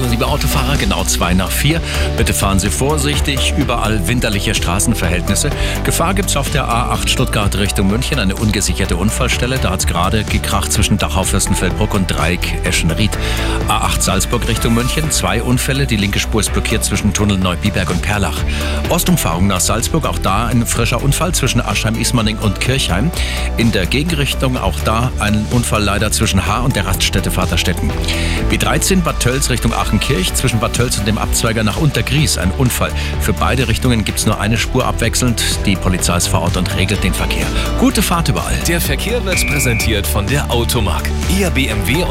[0.00, 1.78] Hallo liebe Autofahrer, genau zwei nach vier.
[2.16, 5.50] Bitte fahren Sie vorsichtig, überall winterliche Straßenverhältnisse.
[5.84, 9.58] Gefahr gibt's auf der A8 Stuttgart Richtung München, eine ungesicherte Unfallstelle.
[9.58, 13.10] Da hat's gerade gekracht zwischen Dachau Fürstenfeldbruck und Dreieck Eschenried.
[13.68, 15.86] A8 Salzburg Richtung München, zwei Unfälle.
[15.86, 18.38] Die linke Spur ist blockiert zwischen Tunnel Neubiberg und Perlach.
[18.88, 23.10] Ostumfahrung nach Salzburg, auch da ein frischer Unfall zwischen Aschheim, Ismaning und Kirchheim.
[23.58, 27.90] In der Gegenrichtung auch da ein Unfall leider zwischen Haar und der Raststätte Vaterstetten.
[28.50, 32.90] B13 Bad Tölz Richtung Achenkirch, zwischen Bad Tölz und dem Abzweiger nach Untergries ein Unfall.
[33.20, 35.42] Für beide Richtungen gibt es nur eine Spur abwechselnd.
[35.66, 37.46] Die Polizei ist vor Ort und regelt den Verkehr.
[37.78, 38.56] Gute Fahrt überall.
[38.66, 41.08] Der Verkehr wird präsentiert von der Automark.
[41.38, 42.02] Ihr BMW